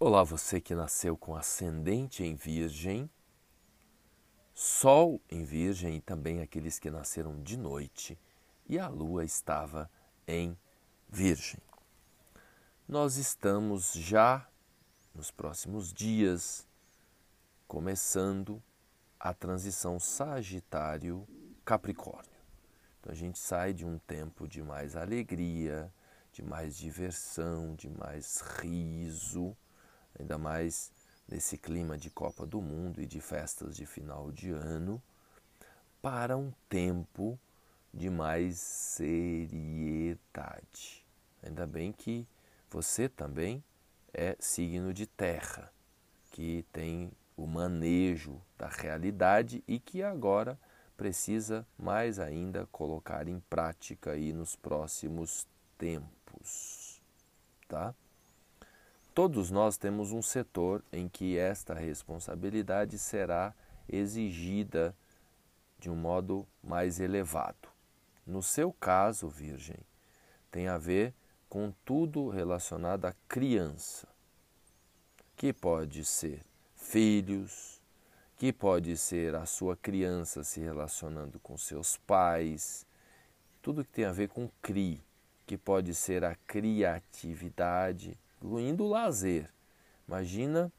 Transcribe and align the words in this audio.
Olá, 0.00 0.22
você 0.22 0.60
que 0.60 0.76
nasceu 0.76 1.16
com 1.16 1.34
ascendente 1.34 2.22
em 2.22 2.36
Virgem, 2.36 3.10
Sol 4.54 5.20
em 5.28 5.42
Virgem 5.42 5.96
e 5.96 6.00
também 6.00 6.40
aqueles 6.40 6.78
que 6.78 6.88
nasceram 6.88 7.42
de 7.42 7.56
noite 7.56 8.16
e 8.68 8.78
a 8.78 8.86
Lua 8.86 9.24
estava 9.24 9.90
em 10.24 10.56
Virgem. 11.08 11.60
Nós 12.86 13.16
estamos 13.16 13.92
já 13.92 14.48
nos 15.12 15.32
próximos 15.32 15.92
dias 15.92 16.64
começando 17.66 18.62
a 19.18 19.34
transição 19.34 19.98
Sagitário-Capricórnio. 19.98 22.38
Então 23.00 23.10
a 23.10 23.16
gente 23.16 23.40
sai 23.40 23.72
de 23.72 23.84
um 23.84 23.98
tempo 23.98 24.46
de 24.46 24.62
mais 24.62 24.94
alegria, 24.94 25.92
de 26.32 26.44
mais 26.44 26.76
diversão, 26.76 27.74
de 27.74 27.90
mais 27.90 28.40
riso, 28.60 29.56
ainda 30.18 30.38
mais 30.38 30.92
nesse 31.28 31.58
clima 31.58 31.98
de 31.98 32.10
Copa 32.10 32.46
do 32.46 32.60
Mundo 32.60 33.00
e 33.02 33.06
de 33.06 33.20
festas 33.20 33.74
de 33.76 33.84
final 33.84 34.30
de 34.30 34.50
ano, 34.50 35.02
para 36.00 36.36
um 36.36 36.52
tempo 36.68 37.38
de 37.92 38.08
mais 38.08 38.58
seriedade. 38.58 40.14
Ainda 41.42 41.66
bem 41.66 41.92
que 41.92 42.26
você 42.70 43.08
também 43.08 43.64
é 44.12 44.36
signo 44.38 44.92
de 44.92 45.06
terra, 45.06 45.72
que 46.30 46.64
tem 46.72 47.10
o 47.36 47.46
manejo 47.46 48.40
da 48.56 48.68
realidade 48.68 49.62
e 49.66 49.78
que 49.78 50.02
agora 50.02 50.58
precisa 50.96 51.66
mais 51.78 52.18
ainda 52.18 52.66
colocar 52.72 53.28
em 53.28 53.38
prática 53.48 54.10
aí 54.12 54.32
nos 54.32 54.56
próximos 54.56 55.46
tempos, 55.78 57.00
tá? 57.68 57.94
Todos 59.18 59.50
nós 59.50 59.76
temos 59.76 60.12
um 60.12 60.22
setor 60.22 60.80
em 60.92 61.08
que 61.08 61.36
esta 61.36 61.74
responsabilidade 61.74 63.00
será 63.00 63.52
exigida 63.88 64.94
de 65.76 65.90
um 65.90 65.96
modo 65.96 66.46
mais 66.62 67.00
elevado. 67.00 67.68
No 68.24 68.44
seu 68.44 68.72
caso, 68.72 69.28
Virgem, 69.28 69.80
tem 70.52 70.68
a 70.68 70.78
ver 70.78 71.12
com 71.48 71.74
tudo 71.84 72.28
relacionado 72.28 73.06
à 73.06 73.14
criança, 73.26 74.06
que 75.36 75.52
pode 75.52 76.04
ser 76.04 76.40
filhos, 76.76 77.82
que 78.36 78.52
pode 78.52 78.96
ser 78.96 79.34
a 79.34 79.46
sua 79.46 79.76
criança 79.76 80.44
se 80.44 80.60
relacionando 80.60 81.40
com 81.40 81.58
seus 81.58 81.96
pais, 81.96 82.86
tudo 83.60 83.84
que 83.84 83.90
tem 83.90 84.04
a 84.04 84.12
ver 84.12 84.28
com 84.28 84.48
CRI, 84.62 85.02
que 85.44 85.58
pode 85.58 85.92
ser 85.92 86.22
a 86.22 86.36
criatividade, 86.46 88.16
incluindo 88.38 88.84
o 88.84 88.88
lazer. 88.88 89.50
Imagina 90.06 90.72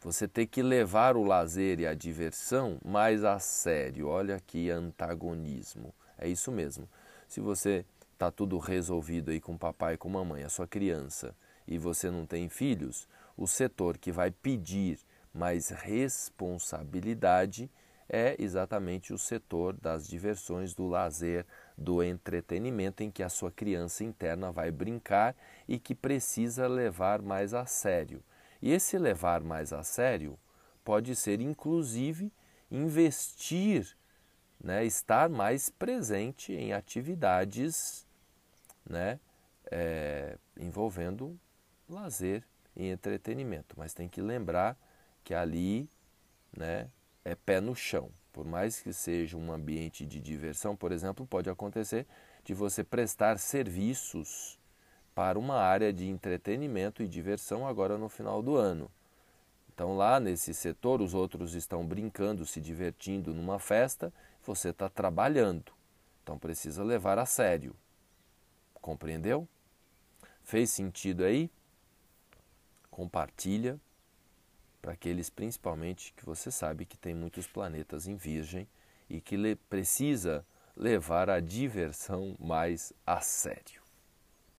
você 0.00 0.28
ter 0.28 0.46
que 0.46 0.62
levar 0.62 1.16
o 1.16 1.24
lazer 1.24 1.80
e 1.80 1.86
a 1.86 1.94
diversão 1.94 2.78
mais 2.84 3.24
a 3.24 3.38
sério. 3.38 4.08
Olha 4.08 4.40
que 4.46 4.70
antagonismo. 4.70 5.92
É 6.16 6.28
isso 6.28 6.52
mesmo. 6.52 6.88
Se 7.26 7.40
você 7.40 7.84
está 8.12 8.30
tudo 8.30 8.58
resolvido 8.58 9.30
aí 9.30 9.40
com 9.40 9.54
o 9.54 9.58
papai 9.58 9.94
e 9.94 9.96
com 9.96 10.08
a 10.08 10.12
mamãe, 10.12 10.44
a 10.44 10.48
sua 10.48 10.66
criança, 10.66 11.34
e 11.66 11.78
você 11.78 12.10
não 12.10 12.26
tem 12.26 12.48
filhos, 12.48 13.08
o 13.36 13.46
setor 13.46 13.98
que 13.98 14.10
vai 14.10 14.30
pedir 14.30 14.98
mais 15.32 15.68
responsabilidade 15.68 17.70
é 18.08 18.34
exatamente 18.38 19.12
o 19.12 19.18
setor 19.18 19.76
das 19.76 20.08
diversões, 20.08 20.74
do 20.74 20.86
lazer, 20.86 21.44
do 21.76 22.02
entretenimento, 22.02 23.02
em 23.02 23.10
que 23.10 23.22
a 23.22 23.28
sua 23.28 23.50
criança 23.50 24.02
interna 24.02 24.50
vai 24.50 24.70
brincar 24.70 25.36
e 25.66 25.78
que 25.78 25.94
precisa 25.94 26.66
levar 26.66 27.20
mais 27.20 27.52
a 27.52 27.66
sério. 27.66 28.22
E 28.62 28.72
esse 28.72 28.98
levar 28.98 29.42
mais 29.42 29.72
a 29.72 29.82
sério 29.82 30.38
pode 30.84 31.14
ser, 31.14 31.40
inclusive, 31.40 32.32
investir, 32.70 33.96
né, 34.58 34.84
estar 34.84 35.28
mais 35.28 35.68
presente 35.68 36.52
em 36.52 36.72
atividades 36.72 38.06
né, 38.88 39.20
é, 39.70 40.36
envolvendo 40.58 41.38
lazer 41.88 42.42
e 42.74 42.88
entretenimento. 42.88 43.74
Mas 43.78 43.94
tem 43.94 44.08
que 44.08 44.20
lembrar 44.20 44.76
que 45.22 45.34
ali 45.34 45.88
né, 46.56 46.88
é 47.28 47.34
pé 47.34 47.60
no 47.60 47.74
chão. 47.74 48.10
Por 48.32 48.46
mais 48.46 48.80
que 48.80 48.92
seja 48.92 49.36
um 49.36 49.52
ambiente 49.52 50.06
de 50.06 50.20
diversão, 50.20 50.74
por 50.74 50.92
exemplo, 50.92 51.26
pode 51.26 51.50
acontecer 51.50 52.06
de 52.42 52.54
você 52.54 52.82
prestar 52.82 53.38
serviços 53.38 54.58
para 55.14 55.38
uma 55.38 55.56
área 55.56 55.92
de 55.92 56.06
entretenimento 56.06 57.02
e 57.02 57.08
diversão 57.08 57.66
agora 57.66 57.98
no 57.98 58.08
final 58.08 58.40
do 58.40 58.56
ano. 58.56 58.90
Então, 59.74 59.96
lá 59.96 60.18
nesse 60.18 60.54
setor, 60.54 61.02
os 61.02 61.14
outros 61.14 61.54
estão 61.54 61.86
brincando, 61.86 62.46
se 62.46 62.60
divertindo 62.60 63.34
numa 63.34 63.58
festa, 63.58 64.12
você 64.44 64.70
está 64.70 64.88
trabalhando. 64.88 65.72
Então, 66.22 66.38
precisa 66.38 66.82
levar 66.82 67.18
a 67.18 67.26
sério. 67.26 67.76
Compreendeu? 68.80 69.46
Fez 70.42 70.70
sentido 70.70 71.24
aí? 71.24 71.50
Compartilha 72.90 73.78
para 74.80 74.92
aqueles 74.92 75.30
principalmente 75.30 76.12
que 76.16 76.24
você 76.24 76.50
sabe 76.50 76.86
que 76.86 76.96
tem 76.96 77.14
muitos 77.14 77.46
planetas 77.46 78.06
em 78.06 78.16
Virgem 78.16 78.68
e 79.08 79.20
que 79.20 79.56
precisa 79.68 80.44
levar 80.76 81.28
a 81.28 81.40
diversão 81.40 82.36
mais 82.38 82.92
a 83.04 83.20
sério. 83.20 83.87